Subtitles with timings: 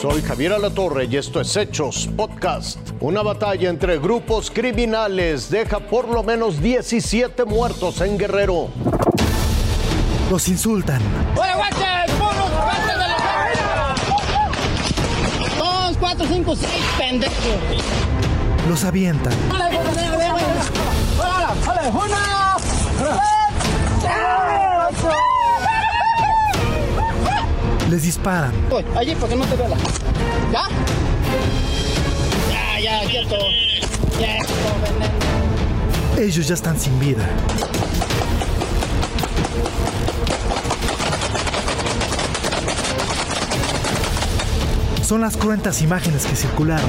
[0.00, 2.78] Soy Javier Alatorre y esto es Hechos Podcast.
[3.00, 8.68] Una batalla entre grupos criminales deja por lo menos 17 muertos en Guerrero.
[10.30, 11.02] Los insultan.
[11.36, 12.14] ¡Hola, guaches!
[12.18, 13.94] ¡Puros guaches de la
[15.58, 17.34] Dos, cuatro, cinco, seis, pendejos.
[18.70, 19.34] Los avientan.
[19.50, 19.68] ¡Hola,
[27.90, 28.52] Les disparan.
[28.70, 29.76] Uy, allí, porque no te veo la...
[30.52, 30.62] ¿Ya?
[32.48, 33.36] Ya, ya, quieto.
[34.20, 34.38] Ya,
[34.94, 35.12] veneno.
[36.16, 37.28] Ellos ya están sin vida.
[45.02, 46.88] Son las cruentas imágenes que circularon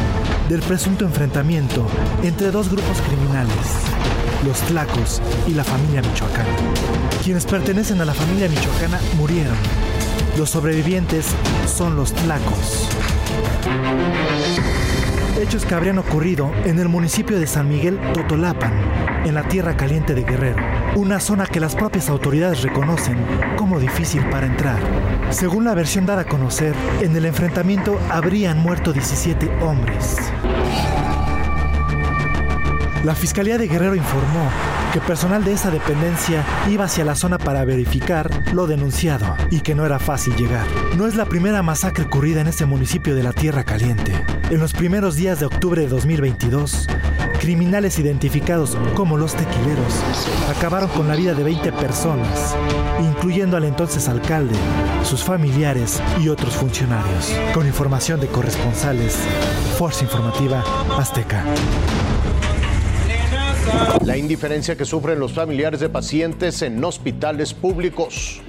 [0.50, 1.88] del presunto enfrentamiento
[2.22, 3.56] entre dos grupos criminales,
[4.46, 6.56] los Tlacos y la familia michoacana.
[7.24, 9.58] Quienes pertenecen a la familia michoacana murieron.
[10.38, 11.28] Los sobrevivientes
[11.66, 12.90] son los Tlacos.
[15.40, 18.74] Hechos que habrían ocurrido en el municipio de San Miguel Totolapan,
[19.26, 20.64] en la Tierra Caliente de Guerrero,
[20.96, 23.18] una zona que las propias autoridades reconocen
[23.58, 24.80] como difícil para entrar.
[25.32, 30.18] Según la versión dada a conocer, en el enfrentamiento habrían muerto 17 hombres.
[33.04, 34.48] La Fiscalía de Guerrero informó
[34.94, 39.74] que personal de esa dependencia iba hacia la zona para verificar lo denunciado y que
[39.74, 40.68] no era fácil llegar.
[40.98, 44.14] No es la primera masacre ocurrida en ese municipio de la Tierra Caliente.
[44.52, 46.88] En los primeros días de octubre de 2022,
[47.40, 49.96] criminales identificados como los tequileros
[50.56, 52.56] acabaron con la vida de 20 personas,
[53.00, 54.56] incluyendo al entonces alcalde,
[55.04, 57.34] sus familiares y otros funcionarios.
[57.56, 59.18] Con información de corresponsales,
[59.80, 60.64] Fuerza Informativa
[61.00, 61.44] Azteca.
[64.06, 68.42] La indiferencia que sufren los familiares de pacientes en hospitales públicos.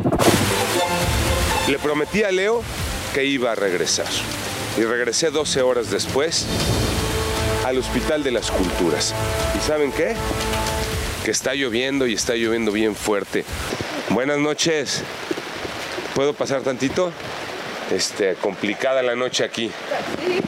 [1.69, 2.63] Le prometí a Leo
[3.15, 4.07] que iba a regresar.
[4.79, 6.47] Y regresé 12 horas después
[7.65, 9.15] al Hospital de las Culturas.
[9.57, 10.15] ¿Y saben qué?
[11.25, 13.45] Que está lloviendo y está lloviendo bien fuerte.
[14.11, 15.03] Buenas noches.
[16.15, 17.13] ¿Puedo pasar tantito?
[17.91, 19.71] Este, complicada la noche aquí.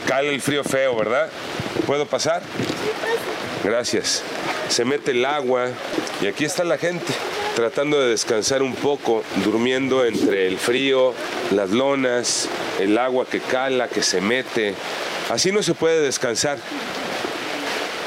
[0.06, 1.28] Cala el frío feo, ¿verdad?
[1.86, 2.42] ¿Puedo pasar?
[3.62, 4.22] Gracias.
[4.68, 5.68] Se mete el agua
[6.20, 7.12] y aquí está la gente
[7.54, 11.14] tratando de descansar un poco, durmiendo entre el frío,
[11.52, 12.48] las lonas,
[12.80, 14.74] el agua que cala, que se mete.
[15.30, 16.58] Así no se puede descansar.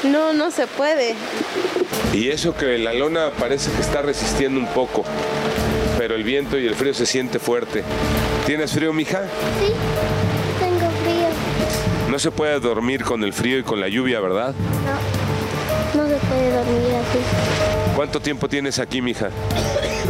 [0.04, 1.14] No, no se puede.
[2.12, 5.04] Y eso que la lona parece que está resistiendo un poco,
[5.98, 7.82] pero el viento y el frío se siente fuerte.
[8.46, 9.22] ¿Tienes frío, mija?
[9.60, 10.37] Sí.
[12.18, 14.52] No se puede dormir con el frío y con la lluvia, ¿verdad?
[15.94, 17.18] No, no se puede dormir así.
[17.94, 19.30] ¿Cuánto tiempo tienes aquí, mija?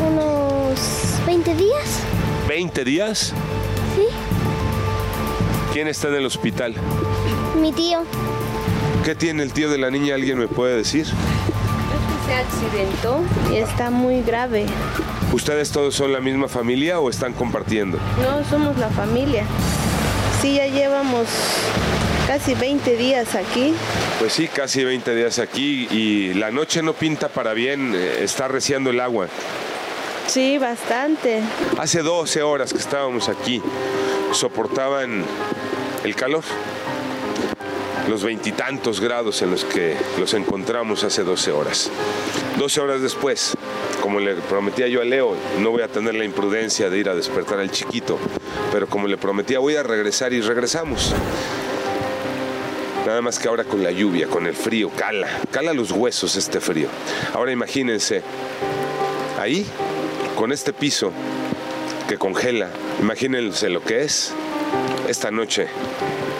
[0.00, 0.80] Unos
[1.26, 2.00] 20 días.
[2.48, 3.34] ¿20 días?
[3.94, 4.06] Sí,
[5.74, 6.76] ¿Quién está en el hospital?
[7.60, 8.04] mi tío.
[9.04, 10.14] ¿Qué tiene el tío de la niña?
[10.14, 11.04] ¿Alguien me puede decir?
[11.04, 13.20] Se accidentó
[13.52, 14.64] y está muy grave.
[15.34, 17.98] ¿Ustedes todos son la misma familia o están compartiendo?
[18.22, 19.44] No somos la familia.
[20.41, 21.26] Sí, ya llevamos
[22.28, 23.75] casi 20 días aquí.
[24.21, 28.47] Pues sí, casi 20 días aquí y la noche no pinta para bien, eh, está
[28.47, 29.28] reciando el agua.
[30.28, 31.41] Sí, bastante.
[31.78, 33.60] Hace 12 horas que estábamos aquí,
[34.32, 35.25] soportaban
[36.04, 36.44] el calor,
[38.09, 41.91] los veintitantos grados en los que los encontramos hace 12 horas.
[42.59, 43.55] 12 horas después,
[44.08, 47.14] como le prometía yo a Leo, no voy a tener la imprudencia de ir a
[47.14, 48.19] despertar al chiquito,
[48.72, 51.14] pero como le prometía, voy a regresar y regresamos.
[53.04, 56.58] Nada más que ahora con la lluvia, con el frío, cala, cala los huesos este
[56.58, 56.88] frío.
[57.34, 58.22] Ahora imagínense,
[59.38, 59.66] ahí,
[60.36, 61.12] con este piso
[62.08, 62.70] que congela,
[63.02, 64.32] imagínense lo que es
[65.06, 65.66] esta noche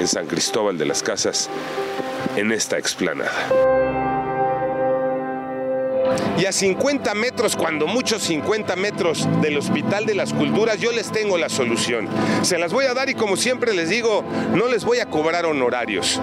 [0.01, 1.51] en San Cristóbal de las Casas,
[2.35, 3.98] en esta explanada.
[6.39, 11.11] Y a 50 metros, cuando muchos 50 metros del Hospital de las Culturas, yo les
[11.11, 12.09] tengo la solución.
[12.43, 14.25] Se las voy a dar y como siempre les digo,
[14.55, 16.21] no les voy a cobrar honorarios.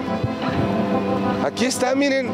[1.44, 2.28] Aquí está, miren,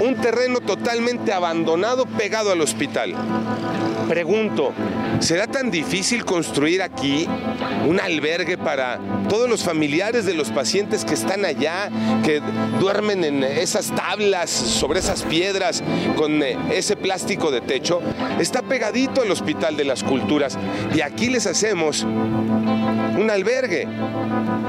[0.00, 3.14] un terreno totalmente abandonado pegado al hospital.
[4.08, 4.72] Pregunto,
[5.18, 7.26] ¿será tan difícil construir aquí
[7.88, 11.90] un albergue para todos los familiares de los pacientes que están allá,
[12.24, 12.40] que
[12.78, 15.82] duermen en esas tablas, sobre esas piedras,
[16.16, 18.00] con eh, ese plástico de techo?
[18.38, 20.56] Está pegadito al Hospital de las Culturas
[20.94, 23.88] y aquí les hacemos un albergue,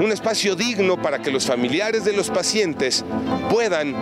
[0.00, 3.04] un espacio digno para que los familiares de los pacientes
[3.50, 3.94] puedan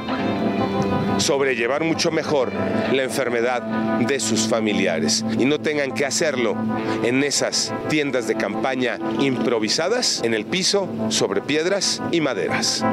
[1.18, 2.52] sobrellevar mucho mejor
[2.92, 3.62] la enfermedad
[4.00, 6.56] de sus familiares y no tengan que hacerlo
[7.02, 12.84] en esas tiendas de campaña improvisadas en el piso sobre piedras y maderas.